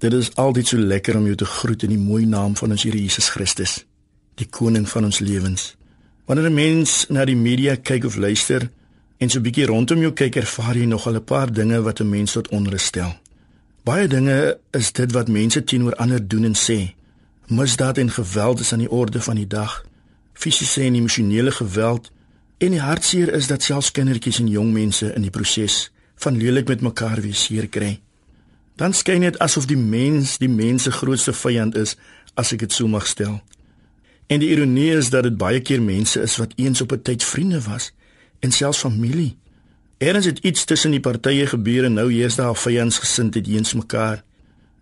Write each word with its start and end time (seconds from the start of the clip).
Dit 0.00 0.12
is 0.16 0.30
altyd 0.40 0.66
so 0.66 0.78
lekker 0.80 1.16
om 1.18 1.26
jou 1.28 1.34
te 1.36 1.44
groet 1.44 1.82
in 1.84 1.90
die 1.92 2.00
mooi 2.00 2.24
naam 2.24 2.54
van 2.56 2.72
ons 2.72 2.86
Here 2.86 2.96
Jesus 2.96 3.26
Christus, 3.28 3.82
die 4.40 4.46
koning 4.48 4.86
van 4.88 5.04
ons 5.04 5.18
lewens. 5.20 5.74
Wanneer 6.24 6.48
'n 6.48 6.54
mens 6.54 7.04
na 7.08 7.24
die 7.24 7.36
media 7.36 7.76
kyk 7.76 8.04
of 8.04 8.16
luister 8.16 8.70
en 9.18 9.28
so 9.28 9.38
'n 9.38 9.42
bietjie 9.42 9.66
rondom 9.66 10.00
jou 10.00 10.12
kyk, 10.12 10.36
ervaar 10.36 10.76
jy 10.76 10.86
nogal 10.86 11.14
'n 11.16 11.24
paar 11.24 11.52
dinge 11.52 11.82
wat 11.82 12.00
'n 12.00 12.08
mens 12.08 12.32
tot 12.32 12.48
onrus 12.48 12.84
stel. 12.84 13.12
Baie 13.84 14.08
dinge 14.08 14.58
is 14.70 14.92
dit 14.92 15.12
wat 15.12 15.28
mense 15.28 15.64
teenoor 15.64 15.94
ander 15.94 16.28
doen 16.28 16.44
en 16.44 16.56
sê. 16.56 16.94
Misdaad 17.46 17.98
en 17.98 18.10
geweld 18.10 18.60
is 18.60 18.72
aan 18.72 18.78
die 18.78 18.90
orde 18.90 19.20
van 19.20 19.36
die 19.36 19.46
dag. 19.46 19.84
Fisiese 20.32 20.80
en 20.82 20.94
emosionele 20.94 21.50
geweld 21.50 22.10
en 22.58 22.70
die 22.70 22.80
hartseer 22.80 23.34
is 23.34 23.46
dat 23.46 23.62
selfs 23.62 23.90
kindertjies 23.90 24.38
en 24.38 24.48
jong 24.48 24.72
mense 24.72 25.14
in 25.14 25.22
die 25.22 25.30
proses 25.30 25.90
van 26.14 26.36
lelik 26.36 26.68
met 26.68 26.80
mekaar 26.80 27.20
weer 27.20 27.34
seer 27.34 27.68
kry 27.68 28.00
dan 28.80 28.94
skyn 28.96 29.26
dit 29.26 29.38
asof 29.44 29.66
die 29.68 29.76
mens 29.76 30.38
die 30.40 30.48
mens 30.48 30.86
se 30.88 30.90
grootste 30.90 31.34
vyand 31.36 31.76
is 31.76 31.98
as 32.40 32.54
ek 32.56 32.64
dit 32.64 32.72
so 32.72 32.88
mag 32.88 33.04
stel. 33.06 33.36
En 34.30 34.40
die 34.40 34.48
ironie 34.54 34.94
is 34.96 35.10
dat 35.12 35.26
dit 35.28 35.36
baie 35.36 35.60
keer 35.60 35.82
mense 35.84 36.22
is 36.24 36.38
wat 36.40 36.54
eens 36.56 36.80
op 36.80 36.92
'n 36.96 37.02
tyd 37.02 37.24
vriende 37.24 37.60
was 37.60 37.92
en 38.40 38.52
selfs 38.52 38.80
familie. 38.86 39.36
Eerens 39.98 40.24
het 40.24 40.38
iets 40.38 40.64
tussen 40.64 40.90
die 40.90 41.00
partye 41.00 41.46
gebeur 41.46 41.84
en 41.84 41.92
nou 41.92 42.12
heers 42.12 42.34
daar 42.40 42.56
vyandsgesindheid 42.56 43.44
teenoor 43.44 43.76
mekaar. 43.76 44.24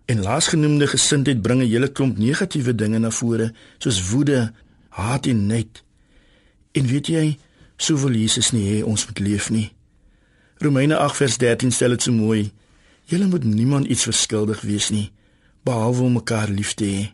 En 0.05 0.21
laasgenoemde 0.21 0.87
gesindheid 0.87 1.41
bring 1.41 1.61
'n 1.61 1.67
hele 1.67 1.91
klomp 1.91 2.17
negatiewe 2.17 2.75
dinge 2.75 2.99
na 2.99 3.11
vore, 3.11 3.53
soos 3.77 4.09
woede, 4.09 4.53
haat 4.89 5.25
en 5.25 5.45
nait. 5.45 5.83
En 6.71 6.85
weet 6.85 7.07
jy, 7.07 7.37
so 7.77 7.97
wil 7.97 8.13
Jesus 8.13 8.51
nie 8.51 8.65
hê 8.71 8.83
ons 8.83 9.05
moet 9.05 9.19
leef 9.19 9.49
nie. 9.49 9.71
Romeine 10.57 10.97
8 10.97 11.15
vers 11.15 11.37
13 11.37 11.71
stel 11.71 11.89
dit 11.89 12.01
so 12.01 12.11
mooi. 12.11 12.51
Julle 13.09 13.25
moet 13.25 13.43
niemand 13.43 13.87
iets 13.89 14.05
verskuldig 14.05 14.61
wees 14.61 14.89
nie 14.93 15.07
behalwe 15.65 16.03
om 16.05 16.13
mekaar 16.13 16.49
lief 16.49 16.75
te 16.77 16.85
hê. 16.85 17.05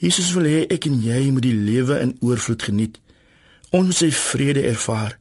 Jesus 0.00 0.32
wil 0.36 0.44
hê 0.48 0.58
ek 0.72 0.86
en 0.88 0.98
jy 1.00 1.22
moet 1.32 1.44
die 1.44 1.56
lewe 1.56 1.96
in 2.04 2.12
oorvloed 2.24 2.62
geniet. 2.68 2.98
Ons 3.72 3.90
moet 3.90 3.98
sy 3.98 4.10
vrede 4.16 4.62
ervaar. 4.68 5.16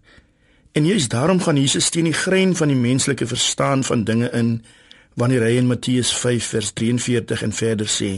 En 0.75 0.85
juist 0.87 1.11
daarom 1.11 1.39
gaan 1.43 1.59
Jesus 1.59 1.89
teen 1.95 2.09
die 2.09 2.15
grein 2.15 2.53
van 2.59 2.71
die 2.71 2.79
menslike 2.79 3.27
verstaan 3.27 3.83
van 3.87 4.03
dinge 4.07 4.29
in 4.35 4.59
wanneer 5.19 5.47
hy 5.47 5.55
in 5.59 5.71
Matteus 5.71 6.11
5 6.15 6.51
vers 6.53 6.73
43 6.75 7.43
en 7.47 7.55
verder 7.55 7.89
sê: 7.91 8.11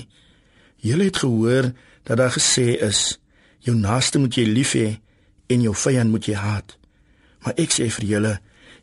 Julle 0.82 1.10
het 1.10 1.22
gehoor 1.24 1.72
dat 2.10 2.18
daar 2.18 2.34
gesê 2.34 2.76
is: 2.90 3.20
Jou 3.62 3.78
naaste 3.78 4.20
moet 4.20 4.38
jy 4.38 4.46
lief 4.50 4.74
hê 4.78 4.98
en 5.50 5.62
jou 5.62 5.74
vyand 5.78 6.10
moet 6.10 6.26
jy 6.26 6.38
haat. 6.42 6.78
Maar 7.46 7.58
ek 7.62 7.74
sê 7.74 7.90
vir 7.90 8.10
julle, 8.16 8.36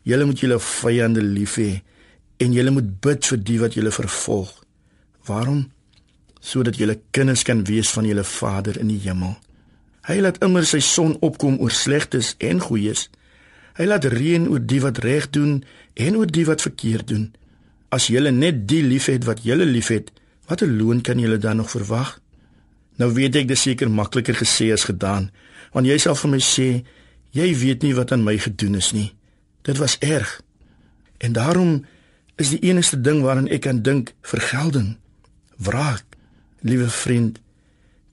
julle 0.03 0.31
moet 0.31 0.47
julle 0.47 0.59
vyande 0.63 1.23
lief 1.23 1.59
hê 1.59 1.71
en 2.39 2.55
julle 2.55 2.71
moet 2.71 2.89
bid 3.03 3.25
vir 3.31 3.41
die 3.43 3.59
wat 3.59 3.75
julle 3.75 3.91
vervolg. 3.91 4.51
Waarom? 5.27 5.65
Sodat 6.39 6.79
julle 6.79 6.99
kinders 7.11 7.43
kan 7.43 7.65
wees 7.67 7.91
van 7.91 8.07
julle 8.07 8.23
Vader 8.23 8.79
in 8.79 8.91
die 8.91 9.01
hemel. 9.03 9.35
Hy 10.07 10.21
laat 10.23 10.39
immer 10.45 10.65
sy 10.65 10.79
son 10.81 11.17
opkom 11.25 11.59
oor 11.59 11.73
slegtes 11.75 12.33
en 12.39 12.61
goeies. 12.63 13.09
Hy 13.77 13.85
laat 13.89 14.07
reën 14.09 14.47
oor 14.49 14.63
die 14.63 14.79
wat 14.83 15.01
reg 15.03 15.27
doen 15.35 15.59
en 15.99 16.17
oor 16.17 16.31
die 16.31 16.47
wat 16.47 16.63
verkeerd 16.63 17.11
doen. 17.11 17.27
As 17.91 18.07
julle 18.07 18.31
net 18.31 18.65
die 18.69 18.81
liefhet 18.85 19.27
wat 19.27 19.43
julle 19.43 19.67
liefhet, 19.67 20.13
watter 20.49 20.69
loon 20.69 21.03
kan 21.05 21.19
julle 21.19 21.37
dan 21.37 21.59
nog 21.59 21.71
verwag? 21.75 22.15
Nou 22.99 23.11
weet 23.15 23.37
ek 23.39 23.51
dis 23.51 23.67
seker 23.67 23.91
makliker 23.91 24.35
gesê 24.35 24.71
as 24.75 24.87
gedaan, 24.87 25.29
want 25.71 25.87
jy 25.87 25.95
sal 26.01 26.17
vir 26.19 26.33
my 26.33 26.41
sê, 26.43 26.67
jy 27.35 27.47
weet 27.61 27.85
nie 27.85 27.93
wat 27.95 28.11
aan 28.11 28.25
my 28.25 28.35
gedoen 28.41 28.79
is 28.79 28.91
nie. 28.95 29.11
Dit 29.63 29.79
was 29.79 29.97
erg. 30.03 30.39
En 31.19 31.35
daarom 31.37 31.85
is 32.39 32.53
die 32.55 32.61
enigste 32.71 32.99
ding 33.03 33.21
waaraan 33.25 33.49
ek 33.51 33.65
kan 33.67 33.81
dink 33.83 34.13
vergelding, 34.23 34.95
wraak. 35.59 36.05
Liewe 36.63 36.89
vriend, 36.91 37.39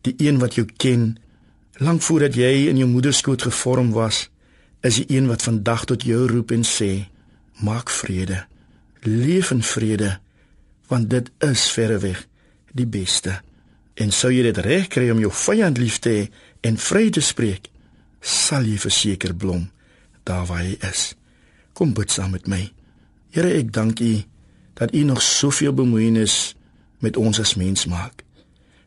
die 0.06 0.14
een 0.22 0.38
wat 0.42 0.54
jou 0.58 0.66
ken, 0.78 1.16
lank 1.82 2.02
voordat 2.06 2.36
jy 2.38 2.68
in 2.70 2.78
jou 2.78 2.88
moeder 2.90 3.14
skoot 3.14 3.42
gevorm 3.42 3.90
was, 3.94 4.26
is 4.86 5.00
die 5.02 5.16
een 5.16 5.26
wat 5.30 5.42
vandag 5.42 5.86
tot 5.90 6.06
jou 6.06 6.26
roep 6.30 6.54
en 6.54 6.62
sê: 6.66 7.08
Maak 7.62 7.90
vrede. 7.90 8.44
Leef 9.02 9.50
in 9.50 9.62
vrede, 9.62 10.18
want 10.90 11.10
dit 11.10 11.30
is 11.42 11.66
verreweg 11.74 12.26
die 12.74 12.86
beste. 12.86 13.40
En 13.94 14.12
sou 14.12 14.30
jy 14.30 14.42
dit 14.46 14.58
reg 14.66 14.90
kry 14.92 15.08
om 15.10 15.22
jou 15.22 15.32
vyand 15.32 15.78
lief 15.78 15.98
te 16.02 16.12
hê 16.12 16.24
en 16.66 16.76
vry 16.76 17.08
te 17.10 17.22
spreek, 17.24 17.70
sal 18.20 18.66
jy 18.66 18.76
verseker 18.78 19.34
blom 19.34 19.68
daar 20.26 20.46
waar 20.46 20.64
hy 20.66 20.74
is. 20.90 21.14
Kom 21.72 21.94
bid 21.94 22.10
saam 22.10 22.34
met 22.34 22.48
my. 22.50 22.64
Here, 23.36 23.50
ek 23.52 23.68
dank 23.76 24.00
U 24.00 24.22
dat 24.80 24.94
U 24.96 25.02
nog 25.04 25.20
soveel 25.22 25.74
bemoeienis 25.76 26.54
met 27.04 27.16
ons 27.20 27.40
as 27.40 27.54
mens 27.60 27.84
maak. 27.84 28.24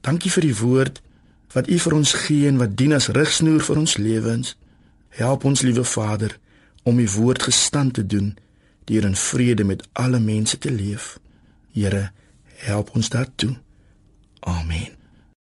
Dankie 0.02 0.32
vir 0.34 0.48
die 0.48 0.58
woord 0.58 1.02
wat 1.54 1.70
U 1.70 1.78
vir 1.78 1.94
ons 1.94 2.16
gee 2.26 2.50
en 2.50 2.58
wat 2.58 2.74
dien 2.78 2.98
as 2.98 3.12
rigsnoer 3.14 3.62
vir 3.62 3.78
ons 3.78 3.98
lewens. 4.02 4.56
Help 5.22 5.46
ons, 5.46 5.62
liewe 5.62 5.86
Vader, 5.86 6.34
om 6.82 6.98
U 6.98 7.08
woord 7.22 7.46
gestand 7.46 7.94
te 8.02 8.06
doen 8.06 8.34
deur 8.90 9.06
in 9.06 9.18
vrede 9.18 9.64
met 9.64 9.86
alle 9.94 10.20
mense 10.20 10.58
te 10.58 10.74
leef. 10.74 11.20
Here, 11.78 12.10
help 12.66 12.96
ons 12.98 13.14
daartoe. 13.14 13.54
Amen. 14.40 14.99